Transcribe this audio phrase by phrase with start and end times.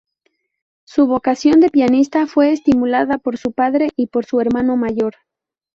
[0.83, 5.13] Su vocación de pianista fue estimulada por su padre y por su hermano mayor.